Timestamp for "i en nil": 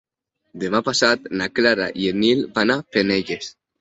2.05-2.43